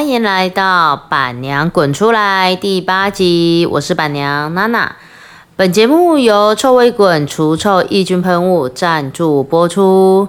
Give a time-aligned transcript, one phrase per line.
[0.00, 4.96] 欢迎来到板娘滚出来第八集，我是板娘娜娜。
[5.56, 10.28] 本节目由臭味滚除臭抑菌喷雾赞助播出。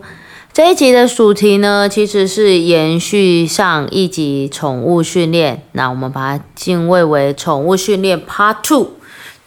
[0.51, 8.89] 这一集的主题呢，其实是延续上一集宠物训练，那我们把它定位为宠物训练 Part Two，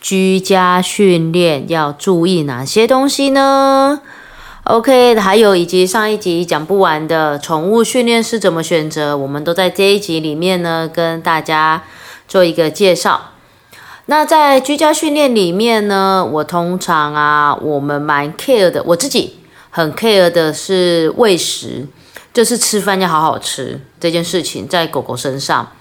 [0.00, 4.00] 居家训练要注意哪些东西呢
[4.64, 11.82] ？OK，还有以及上一集讲不完的宠物训练师怎么选择，我们都在这一集里面呢跟大家
[12.27, 13.32] 做一个介绍。
[14.07, 21.87] 那在居家训练里面呢，我通常啊，我们蛮 care 的，我自己很 care 的是喂食，
[22.32, 25.73] 就是吃饭要好好吃这件事情，在狗狗身上。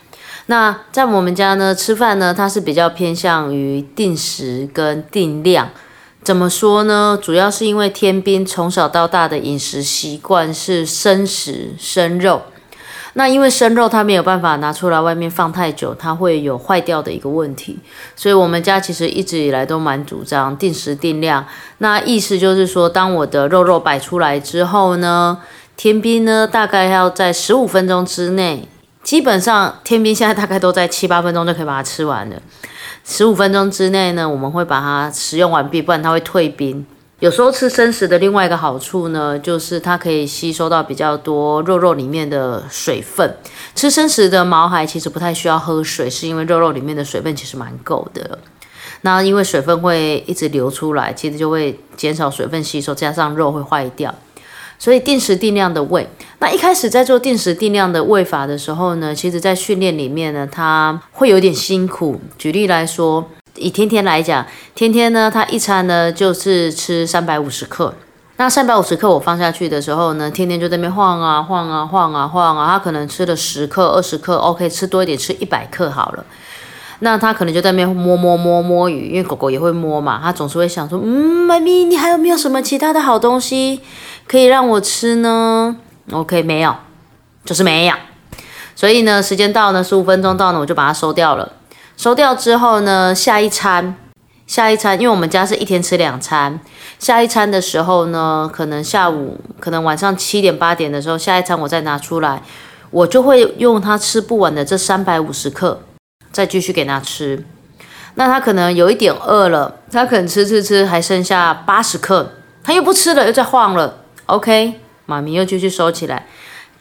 [0.47, 5.69] 那在我们家呢，吃饭呢，它是比较偏向于定时跟定量。
[6.23, 7.19] 怎么说呢？
[7.21, 12.43] 主要是因为天兵从小到大的饮食习惯是生食生肉，
[13.15, 17.77] 那因为生肉它没有办法拿出来外面放太久，它会有坏掉的一个问题，
[18.15, 21.45] 所以我们家其实一直以来都蛮主张定时定量。
[21.79, 25.39] 那意思就是说，当我的肉肉摆出来之后呢，
[25.75, 28.69] 天兵呢大概要在十五分钟之内，
[29.03, 32.41] 基本上天兵现在大概都在七八分钟就可以把它吃完了。
[33.05, 36.85] 十五分钟之内呢，我们会把它食用完毕，不然它会退冰。
[37.19, 43.37] 有时候吃生食的另外一个好处呢，就是它可以吸收到比较多肉肉里面的水分。
[43.75, 48.39] 吃生食的毛孩其实不太需要喝水，是因为肉肉里面的水分其实蛮够的。
[49.01, 54.13] 那因为水分会一直流出来，其实就会减少水分吸收，加上肉会坏掉。
[54.77, 56.07] 所以定时定量的喂，
[56.39, 62.19] 那一开始在做定时定量的喂法的时候呢，其实在训练里面呢，它会有点辛苦。
[62.37, 67.93] 举例来说，以天天来讲，天天呢，他一餐呢就是吃三百五十克。
[68.37, 76.25] 那三百五十克我放下去的时候呢，天天就在那边晃啊晃啊晃啊晃啊，他可能吃了十克、二十克，OK，吃多一点，吃一百克好了。
[77.03, 83.81] 那他可能就在那边摸摸摸摸鱼，因为狗狗也会摸嘛，他总是会想说，嗯，妈咪，你还有没有什么其他的好东西？
[84.25, 85.75] 可以让我吃呢
[86.11, 86.73] ？OK，没有，
[87.43, 87.93] 就是没有。
[88.73, 91.51] 所以呢，时间到呢，十五分钟到呢，我就把它收掉了。
[91.97, 93.95] 收掉之后呢，下一餐，
[94.47, 96.59] 下一餐，因为我们家是一天吃两餐，
[96.99, 102.41] 下一餐的时候呢，可能下午，可能晚上七点八点的时候，下一餐我再拿出来，
[102.91, 105.81] 我就会用它吃不完的这三百五十克，
[106.33, 107.45] 再继续给它吃。
[108.15, 113.99] 那它可能有一点饿了，它可能吃吃吃，还剩下八十克，它又不吃了，又在晃了。
[114.25, 116.27] OK，妈咪又继续收起来。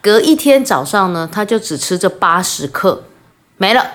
[0.00, 3.04] 隔一天早上呢，他就只吃这八十克，
[3.56, 3.86] 没了。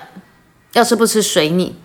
[0.74, 1.76] 要吃不吃随你。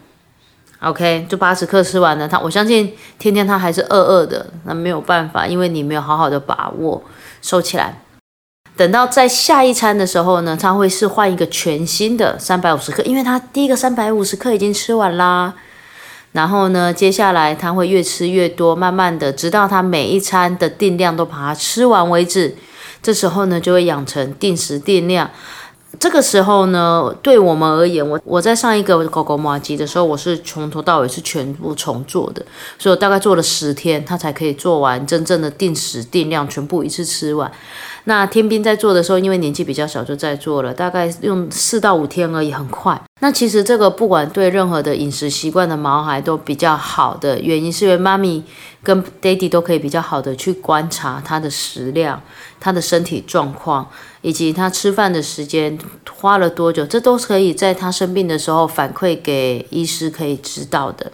[0.81, 2.27] OK，就八十克吃完了。
[2.27, 7.01] 他我相信天天他还是饿饿的，那没有办法，因为你没有好好的把握
[7.41, 8.02] 收起来。
[8.75, 15.53] 等到在下一餐的时候呢，他会是换一个全新的三百五十克，因为他第一个三百五十克已经吃完啦。
[16.31, 22.55] 然后呢，接下来他会越吃越多，慢慢的，直到他每一餐的定量都把它吃完为止。
[23.03, 25.29] 这时候呢，就会养成定时定量。
[25.99, 32.43] 这个时候呢，对我们而言，我我在上一个狗狗马吉的时候，我是从头到尾是全部重做的，
[32.79, 37.51] 所以我大概做了十天，它才可以做完真正的定时定量，全部一次吃完。
[38.05, 43.01] 那天兵在做的时候，因为年纪比较小，就在做了，大概用四到五天而已，很快。
[43.23, 48.43] 那其实这个不管对任何的饮食习惯的毛孩都比较好的原因，是因为妈咪
[48.83, 52.21] 跟 daddy 都可以比较好的去观察他的食量、
[52.59, 53.87] 他的身体状况，
[54.23, 55.79] 以及他吃饭的时间
[56.11, 61.13] 花了多久，这都可以在他生病的时候反馈给医师可以知道的。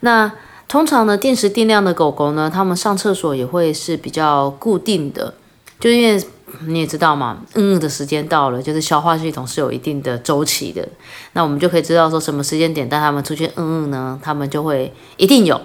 [0.00, 0.30] 那
[0.68, 5.32] 通常呢，定时定量的狗狗呢，他们上厕所也会是比较固定的。
[5.80, 6.22] 就因为
[6.66, 10.86] 你也知道嘛，嗯嗯的时间到了，就是消化系统是有一定的周期的，
[11.32, 15.60] 那我们就可以知道说什么时间点带他们出去嗯嗯呢，他们就会一定有，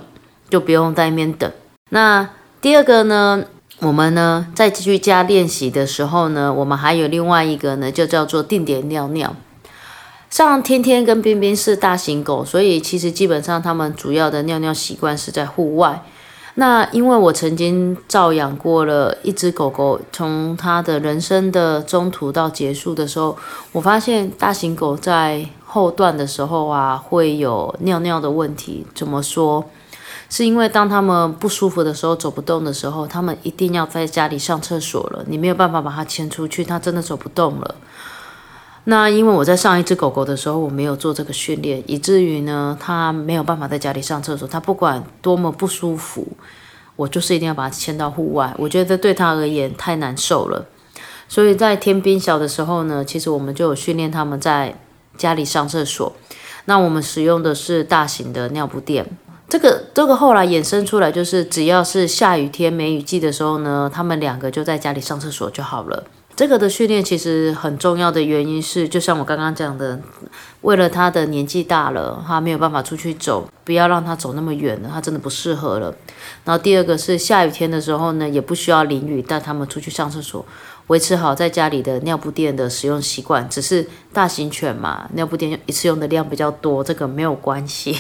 [0.50, 1.52] 就不用在那边等。
[1.90, 2.30] 那
[2.62, 3.44] 第二个呢，
[3.80, 9.36] 我们呢在继续加练习的时候呢，我们还有另外一个呢，就叫做定点尿尿。
[10.30, 16.04] 像天天跟冰冰是大型狗，所以其实基本上他们主要的尿尿习惯是在户外。
[16.60, 23.38] 那因为我曾经照养过了一只狗狗，从它的人生的中途到结束的时候，
[23.72, 28.86] 我发现大型狗在后段的时候啊，会有尿尿的问题。
[28.94, 29.64] 怎么说？
[30.30, 37.76] 是因为当他们不舒服的时候，走不动的时候，他们一定要在家里上厕所了，你没有办法把它牵出去，它真的走不动了。
[38.90, 44.48] 那因为我在上一只狗狗的时候，我没有做这个训练，以至于呢，它没有办法在家里上厕所。
[44.48, 46.28] 它不管多么不舒服，
[46.96, 48.52] 我就是一定要把它牵到户外。
[48.58, 50.66] 我觉得对它而言太难受了，
[51.28, 54.76] 所以在天兵小的时候呢，其实我们就有训练它们在
[55.16, 56.12] 家里上厕所。
[56.66, 59.06] 那我们使用的是大型的尿布垫。
[59.48, 66.04] 这个这个后来衍生出来，就是只要是下雨天、梅雨季的时候呢，它们两个就在家里上厕所就好了。
[66.40, 70.00] 这个的训练其实很重要的原因是，就像我刚刚讲的，
[70.62, 75.94] 为了他的年纪大了，他没有办法出去走，不要让他走那么远了，他真的不适合了。
[76.46, 80.46] 然后第二个是下雨天的时候呢，也不需要淋雨带他们出去上厕所，
[80.88, 83.46] 维持好在家里的尿布垫的使用习惯。
[83.50, 87.98] 只是大型犬嘛，尿布垫一次用的量比较多，这个没有关系，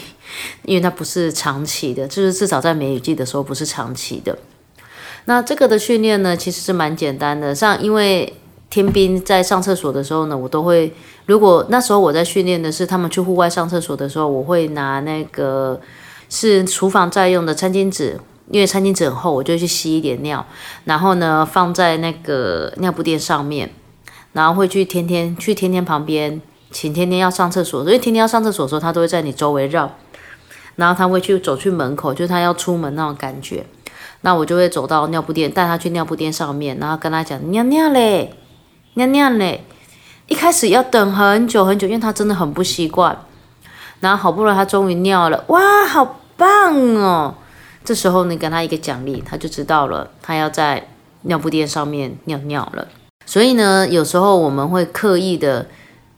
[0.63, 4.39] 因为它不是长期的，就是至少在梅雨季的时候不是长期的。
[5.29, 7.53] 那这个的训练呢，其实是蛮简单的。
[7.53, 8.33] 像因为
[8.67, 10.91] 天兵在上厕所的时候呢，我都会，
[11.27, 15.79] 如果那时候我在训练的是他们去户外上厕所的时候，我会拿那个
[16.29, 20.43] 是厨房在用的餐巾纸，因为餐巾纸很厚，我就去吸一点尿，
[20.85, 23.69] 然后呢放在那个尿布垫上面，
[24.33, 26.41] 然后会去天天去天天旁边，
[26.71, 29.91] 请天天要上厕所，所以天天要上厕所的时候，他都会在你周围绕，
[30.77, 33.63] 然后他会去走去门口，就是他要出门那种感觉。
[34.21, 38.33] 那我就会走到尿布垫，带他去尿布垫上面，然后跟他讲尿尿嘞，
[38.95, 39.66] 尿尿嘞。
[40.27, 43.18] 一开始要等很久很久，因为他真的很不习惯。
[44.00, 47.36] 然后好不容易他终于尿了，哇，好棒哦！
[47.83, 50.88] 这时候你给他一个奖励，他就知道了，他要在
[51.24, 52.88] 尿布垫上面尿尿了。
[53.25, 55.68] 所以呢，有时候我们会刻意的。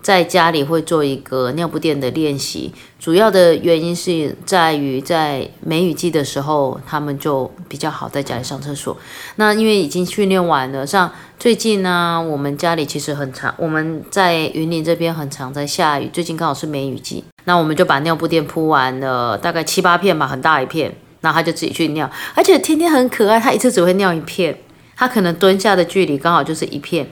[0.01, 8.97] 在家里会做一个尿布垫的练习，主要的原因是在于在梅雨季的时候，他们就比较好在家里上厕所。
[9.35, 24.57] 那因为已经训练完了，像最近呢，我们家里其实很长，我们在云林这边很常在下雨，最近刚好是梅雨季，那我们就把尿布垫铺完了，大概七八片吧，很大一片，然后他就自己去尿，而且天天很可爱，他一次只会尿一片。
[25.01, 27.03] 他可能蹲下的距离刚好就是一片，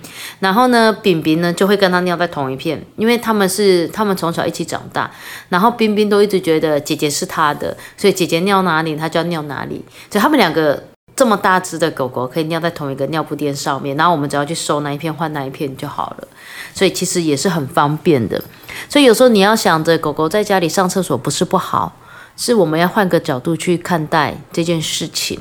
[0.41, 5.09] 然后呢，饼饼呢就会跟他尿在同一片，因为他们是他们从小一起长大，
[5.50, 10.83] 然后冰冰都一直觉得姐姐是他的，所以姐姐尿哪里他就要尿哪里，所以他们两个
[11.15, 16.27] 这么大只的狗狗可以尿在同一个尿布垫上面，然后我们只要去收那一片换那一片就好了，
[16.75, 18.39] 所以其实也是很方便的。
[18.88, 21.97] 所以有时候你要想着狗狗在家里上厕所不是不好，
[22.38, 25.39] 是我们要换个角度去看待这件事情。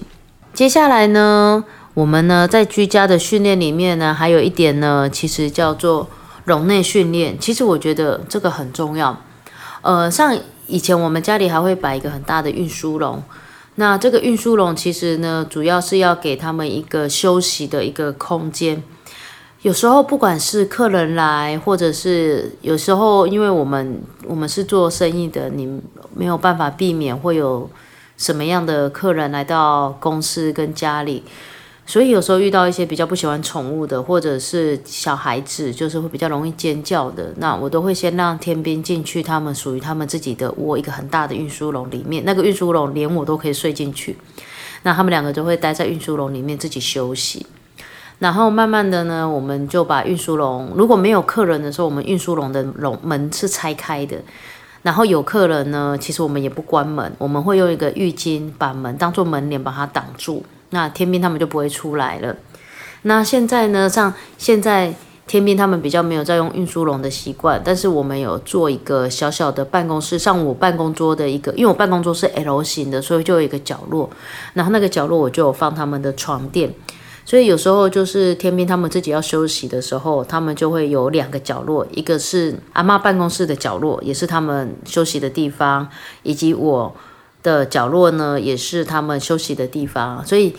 [0.55, 1.62] 接下来呢？
[1.99, 6.09] 我们呢，在居家的训练里面呢，还有一点呢，其实叫做
[6.45, 7.37] 笼内训练。
[7.41, 9.21] 其实我觉得这个很重要。
[9.83, 13.21] 呃，像以前我们家里还会摆一个很大的运输笼，
[13.75, 18.81] 那这个运输笼其实呢，主要是要给他们一个休息的一个空间。
[19.62, 25.83] 有时候不管是客人来，或者是有时候，因为我们我们是做生意的，你
[26.15, 27.69] 没有办法避免会有
[28.17, 31.25] 什么样的客人来到公司跟家里。
[31.88, 44.19] 所以有时候遇到一些比较不喜欢宠物的，或者是小孩子，就是会比较容易尖叫的，那我都会先让天兵进去，他们属于他们自己的窝，一个很大的运输笼里面，那个运输笼连我都可以睡进去。
[44.82, 47.46] 那他们两个就会待在运输笼里面自己休息。
[48.19, 54.19] 然后慢慢的呢，我们就把运输笼，如果没有客人的时候，我们运输笼的笼门是拆开的。
[54.82, 60.44] 然后有客人呢，其实我们也不关门，我们会用一个浴巾把门当做门帘把它挡住。
[60.70, 62.37] 那天兵他们就不会出来了。
[63.03, 63.89] 那现在呢？
[63.89, 64.93] 像现在
[65.27, 74.10] 天兵他们比较没有在用运输笼的习惯，但是我们有做一个小小的办公室，上我办公桌的一个，因为我办公桌是 L 型的，所以就有一个角落。
[74.55, 76.75] 然后那个角落我就有放他们的床垫，
[77.25, 85.89] 所以有时候就是天兵他们自己要休息的时候，他们就会有两个角落，一个是阿妈办公室的角落，也是他们休息的地方，
[86.25, 86.94] 以及我。
[87.43, 90.25] 的角落呢，也是他们休息的地方。
[90.27, 90.55] 所以，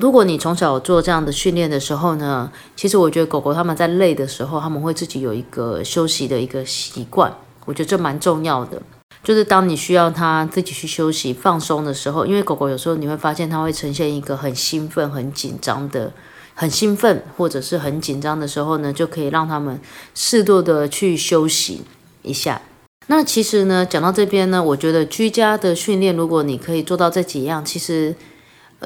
[0.00, 7.32] 如果你从小做这样的训练的时候呢，其实我觉得狗狗他们在累的时候，他们会自己有一个休息的一个习惯。
[7.66, 8.80] 我觉得这蛮重要的。
[9.22, 16.12] 就是当你需要它自己去休息、放松的时候，因为狗狗有时候你会发现它会呈现一个很兴奋、很紧张的、
[16.54, 19.80] 很兴奋或者是很紧张的时候呢，就可以让他们
[20.14, 21.82] 适度的去休息
[22.20, 22.60] 一下。
[23.06, 28.14] 那其实呢，讲到这边呢，我觉得居家的训练，如果你可以做到这几样，其实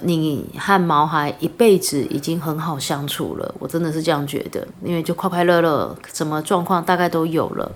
[0.03, 3.55] 你和毛孩一辈子已经很好相处了。
[3.59, 7.71] 我真的是这样觉得，因为就快快乐乐，什么状况大概都有了。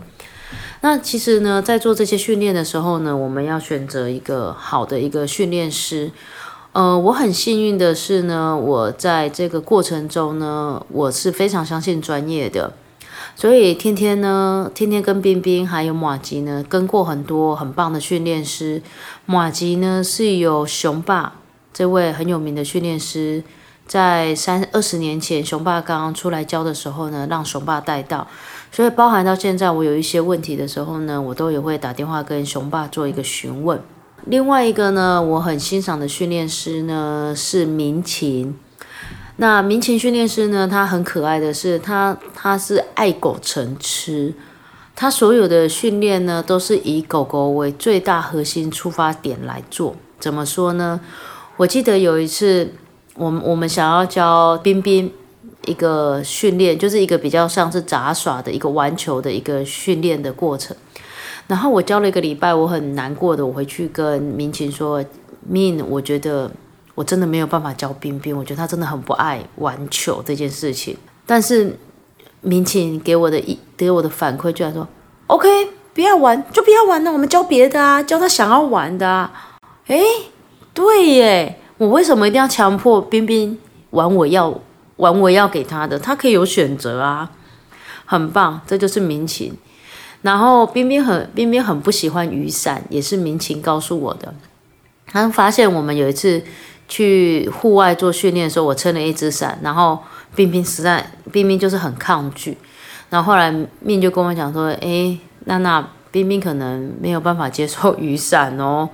[0.80, 6.11] 那其实呢，在做这些训练的时候呢，我们要选择一个好的一个训练师。
[6.72, 12.72] 呃，我很幸运的是呢，我在这个过程中呢，我是非常相信专业的。
[13.34, 18.82] 所以天天呢，天天跟冰冰还有马吉呢，跟过很多很棒的训练师。
[19.26, 21.34] 马吉呢是有雄霸
[21.72, 23.42] 这位很有名的训练师
[23.86, 28.26] 在三二十年前熊爸刚刚出来教的时候呢，让熊爸带到，
[28.70, 33.80] 所以包含到现在我有一些问题的时候呢，我都也会打电话跟熊爸做一个询问。
[34.26, 38.56] 另外一个呢，我很欣赏的训练师呢是民琴。
[39.42, 44.32] 那民勤训练师呢，他很可爱的是，他他是爱狗成痴，
[44.94, 49.96] 他所有的训练呢都是以狗狗为最大核心出发点来做。
[50.20, 51.00] 怎么说呢？
[51.56, 52.72] 我记得有一次，
[53.16, 55.12] 我们我们想要教冰冰
[55.66, 60.76] 一个训练，就是一个比较像是杂耍的一个玩球的一个训练的过程。
[61.49, 65.04] 然后我教了一个礼拜，我很难过的，我回去跟民勤说
[65.50, 66.49] ：“min，我觉得
[66.94, 71.78] 我真的没有办法教冰冰，我觉得他真的很不爱玩球这件事情。”但是
[72.40, 74.87] 民琴给我的一给我的反馈居然说
[75.28, 75.49] ：“OK，
[75.94, 79.50] 不要玩就不要玩了，我们教别的啊，教他想要玩的啊。”
[79.87, 80.00] 哎，
[80.75, 83.58] 对耶，我为什么一定要强迫冰冰
[83.90, 84.61] 玩我要
[84.96, 85.99] 玩我要给他的？
[85.99, 87.30] 他可以有选择啊，
[88.04, 89.56] 很棒，这就是民情。
[90.22, 94.32] 然后冰冰很冰冰很不喜欢雨伞，也是民情告诉我的。
[95.06, 96.42] 他发现我们有一次
[96.92, 99.99] 去户外做训练的时候，我撑了一只伞，然后
[100.34, 102.58] 冰冰实在冰冰就是很抗拒。
[103.08, 108.87] 然后后来面就跟我讲说：“哎，娜娜，冰冰可能没有办法接受雨伞哦。”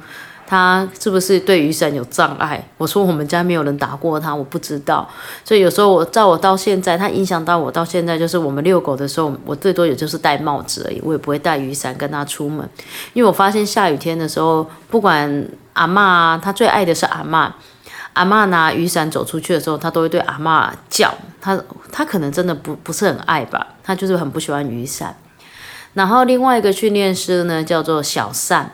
[0.47, 2.65] 他是不是对雨伞有障碍？
[2.79, 5.07] 我说我们家没有人打过他，我不知道。
[5.45, 12.67] 所以有时候我照我到现在，他影响到我到现在，就是我们遛狗的时候，我最多也就是戴帽子而已，我也不会带雨伞跟他出门。
[13.13, 17.55] 因为我发现下雨天的时候，不管阿妈，他最爱的是阿妈，
[18.19, 21.15] 阿妈拿雨伞走出去的时候，他都会对阿妈叫。
[21.41, 21.57] 他
[21.93, 25.17] 他可能真的不不是很爱吧，他就是很不喜欢雨伞。
[25.95, 28.73] 然后另外一个训练师呢，叫做小善。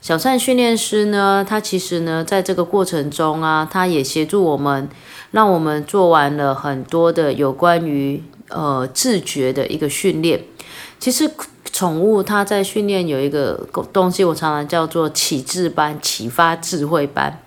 [0.00, 4.88] 小善训练师呢，他其实呢，在这个过程中啊，他也协助我们，
[5.32, 10.40] 让我们做完了很多的有关于呃自觉的一个训练。
[11.00, 11.28] 其实
[11.72, 17.40] 宠物它在训练有一个东西，我常常叫做启智班、启发智慧班。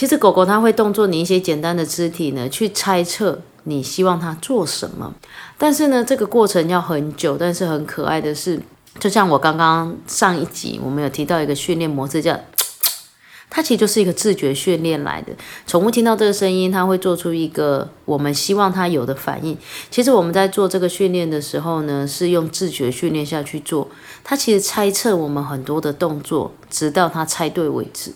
[0.00, 5.12] 其实狗狗它会动作你一些简单的肢体呢，去猜测你希望它做什么。
[5.58, 8.58] 但是呢，这个过程要很久，但是很可爱的是。
[8.98, 12.40] 就像我刚刚上一集，我们有提到一个训练模式，叫
[13.50, 15.34] 它其实就是一个自觉训练来的。
[15.66, 19.54] 宠物听到这个声音，它会做出一个我们希望它有的反应。
[19.90, 23.90] 其实我们在做这个训练的时候呢，是用自觉训练下去做。
[24.24, 28.14] 它其实猜测我们很多的动作，直到它猜对为止。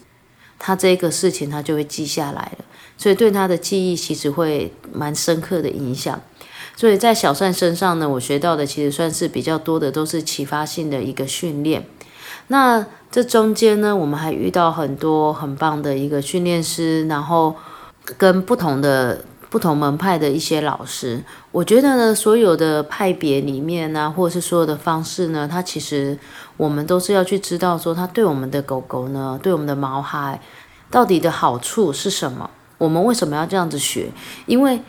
[0.67, 2.65] 他这个事情他就会记下来了，
[2.97, 6.19] 所以对他的记忆其实会蛮深刻的影响。
[6.75, 11.87] 所以在小善身上呢，我学到的其实算是比较多的，都是启发性的一个训练。
[12.47, 17.55] 那这中间呢，我们还遇到很多很棒的一个训练师，然后
[18.17, 19.23] 跟不同的
[19.55, 21.23] 不同门派的一些老师。
[21.53, 26.19] 我觉得呢，所有的派别里面呢，或者是所有的方式呢，它其实
[26.57, 30.41] 我们都是要去知道说，它对我们的狗狗呢，对我们的毛孩
[30.91, 32.51] 到底的好处是什么？
[32.79, 34.11] 我们为什么要这样子学？
[34.47, 34.81] 因为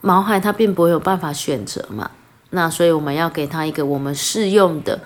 [0.00, 2.10] 毛孩他并不会有办法选择嘛，
[2.50, 4.98] 那所以我们要给他一个我们适用的。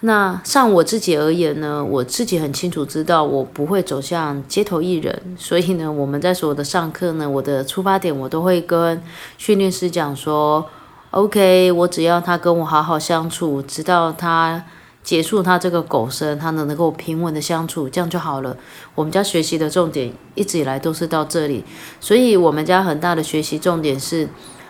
[0.00, 9.02] 那像我自己而言呢，我自己很清楚知道我不会走向街头艺人， 所以呢，我们在所有的上课呢，我的出发点我都会跟
[9.36, 10.66] 训练师讲说
[11.10, 14.64] ，OK，我只要他跟我好好相处，直到他。
[15.02, 18.54] 结束他这个狗生，他能能够平稳的相处，这样就好了。
[18.94, 21.64] 我们家学习的重点一直以来都是到这里，
[22.00, 24.28] 所以我们家很大的学习重点是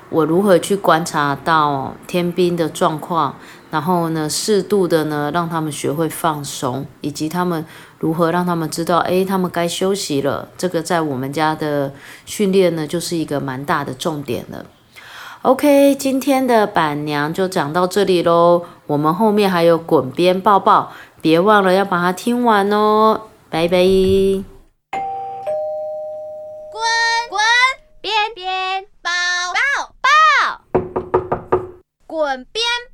[0.08, 3.34] 我如何去观察到天兵的状况，
[3.70, 7.64] 然后呢，适度的呢让他们学会放松，以及他们
[7.98, 10.48] 如何让他们知道，诶，他们该休息了。
[10.58, 11.92] 这个在我们家的
[12.26, 14.66] 训练呢，就是一个蛮大的重点了。
[15.42, 18.64] OK，今天的板娘就讲到这里喽。
[18.86, 23.20] 我们后面还有滚边抱抱，别忘了要把它听完哦。
[23.48, 23.78] 拜拜。
[26.72, 26.82] 滚
[27.30, 27.40] 滚
[28.02, 29.10] 边边抱
[29.54, 30.60] 抱抱，
[32.06, 32.89] 滚边。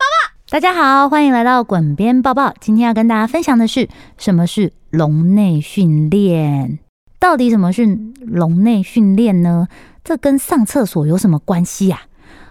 [0.48, 2.54] 大家好，欢迎来到滚边抱抱。
[2.60, 6.78] 今天要跟大家分享的是什么是笼内训练？
[7.18, 9.66] 到底什么是笼内训练呢？
[10.04, 12.02] 这跟上厕所有什么关系呀？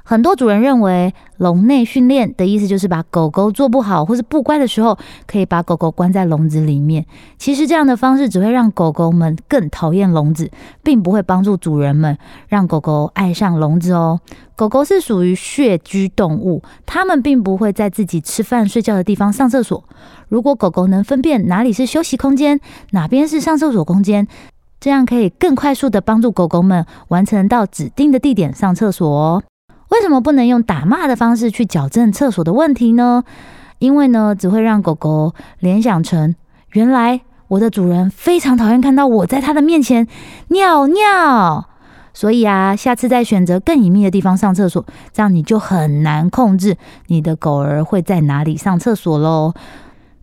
[0.08, 4.96] 很多主人认为，笼内训练的意思就是把狗狗做不好或是不乖的时候，
[5.26, 7.04] 可以把狗狗关在笼子里面。
[7.40, 10.52] 其实这样的方式只会让狗狗们更讨厌笼子，
[10.84, 12.16] 并不会帮助主人们
[12.48, 14.20] 让狗狗爱上笼子哦。
[14.56, 19.84] 狗狗是属于穴居动物，它们并不会在自己吃饭、睡觉的地方上厕所。
[20.30, 22.60] 如果狗狗能分辨哪里是休息空间，
[22.92, 24.28] 哪边是上厕所空间，
[24.80, 29.42] 这样可以更快速的帮助狗狗们完成到指定的地点上厕所哦。
[29.90, 33.24] 为什么不能用打骂的方式去矫正厕所的问题呢？
[33.80, 36.36] 因为呢，只会让狗狗联想成
[36.72, 40.08] 原来我的主人非常讨厌看到我在他的面前
[40.48, 41.66] 尿尿，
[42.14, 46.78] 所以啊，下次再选择更隐秘的地方上厕所，这样你就很难控制
[47.08, 49.54] 你的狗儿会在哪里上厕所喽。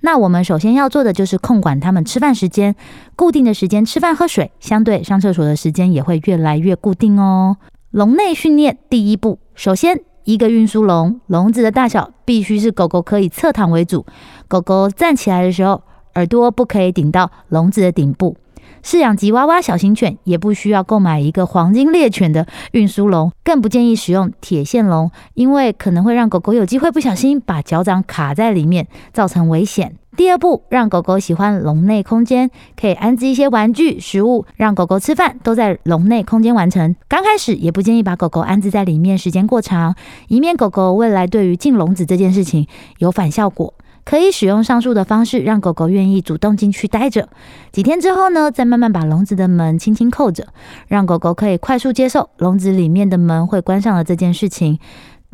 [0.01, 2.75] 那我们首先要做的就是控管它们吃饭时间，
[3.15, 7.59] 固定的时间吃饭喝水，相对上厕所的时间也会越来越固定哦。
[7.93, 14.07] 笼内训练第一步，首先一个运输笼，笼子的大小必须是狗狗可以侧躺为主，
[14.49, 15.83] 狗狗站起来的时候，
[16.15, 18.37] 耳朵不可以顶到笼子的顶部。
[18.85, 29.97] 饲养吉娃娃小型犬也不需要购买一个黄金猎犬的运输笼，更不建议使用铁线笼，因为可能会让狗狗有机会不小心把脚掌卡在里面，造成危险。
[30.15, 36.95] 第二步，让狗狗喜欢笼内空间，可以安置一些玩具、食物，让狗狗吃饭都在笼内空间完成。
[37.09, 39.95] 刚开始也不建议把狗狗安置在里面时间过长，
[40.29, 42.67] 以免狗狗未来对于进笼子这件事情
[42.99, 43.73] 有反效果。
[44.05, 47.29] 可以使用上述的方式，让狗狗愿意主动进去待着。
[47.71, 50.49] 几天之后呢，再慢慢把笼子的门轻轻扣着，
[50.89, 54.79] 让狗狗可以快速接受笼子里面的门会关上了这件事情。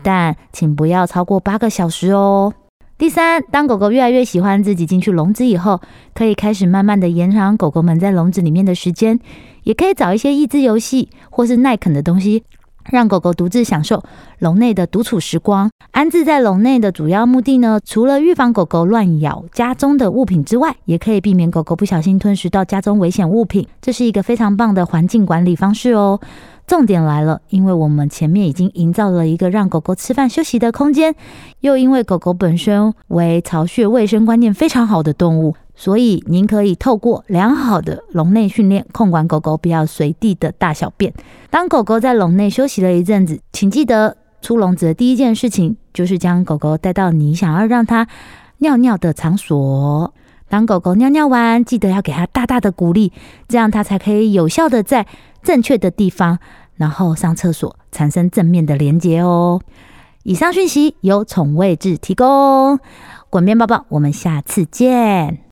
[0.02, 2.52] 但请不要超过八个小时哦。
[2.96, 5.80] 第三，当狗狗越来越喜欢自己进去笼子以后，
[6.14, 9.18] 可以开始慢慢的延长狗狗们在笼子里面的时间，
[9.62, 12.44] 也可以找一些益智游戏或是耐啃的东西。
[12.90, 14.02] 让狗狗独自享受
[14.38, 15.70] 笼内的独处时光。
[15.90, 23.66] 安置在笼内的主要目的呢，除了预防狗狗乱咬家中的物品之外，也可以避免狗狗不小心吞食到家中危险物品。
[23.80, 26.20] 这是一个非常棒的环境管理方式哦。
[26.66, 31.14] 重点来了，因为我们前面已经营造了一个让狗狗吃饭休息的空间，
[31.60, 35.54] 又因为狗狗本身为巢穴卫生观念非常好的动物。
[35.80, 41.14] 所以，您可以透过良好的笼内训练，控管狗狗不要随地的大小便。
[41.50, 48.08] 当狗狗在笼内休息了一阵子，请记得出笼子的第一件事情就是将狗狗带到你想要让它
[48.58, 50.12] 尿尿的场所。
[50.48, 53.12] 当狗狗尿尿完，记得要给它大大的鼓励，
[53.46, 55.06] 这样它才可以有效的在
[55.44, 56.40] 正确的地方，
[56.74, 59.60] 然后上厕所，产生正面的连接哦。
[60.24, 62.80] 以上讯息由宠位置提供，
[63.30, 65.38] 滚边抱抱，我们下次见。